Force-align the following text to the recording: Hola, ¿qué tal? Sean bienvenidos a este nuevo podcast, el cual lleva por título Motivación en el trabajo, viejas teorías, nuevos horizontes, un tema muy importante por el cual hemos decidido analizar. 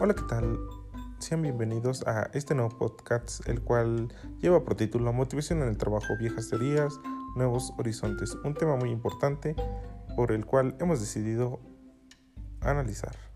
Hola, 0.00 0.14
¿qué 0.14 0.22
tal? 0.22 0.58
Sean 1.18 1.42
bienvenidos 1.42 2.06
a 2.06 2.30
este 2.32 2.54
nuevo 2.54 2.76
podcast, 2.76 3.46
el 3.48 3.62
cual 3.62 4.12
lleva 4.40 4.64
por 4.64 4.74
título 4.74 5.12
Motivación 5.12 5.62
en 5.62 5.68
el 5.68 5.76
trabajo, 5.76 6.16
viejas 6.18 6.48
teorías, 6.48 6.98
nuevos 7.36 7.72
horizontes, 7.78 8.34
un 8.42 8.54
tema 8.54 8.76
muy 8.76 8.90
importante 8.90 9.54
por 10.16 10.32
el 10.32 10.44
cual 10.44 10.76
hemos 10.80 10.98
decidido 10.98 11.60
analizar. 12.60 13.31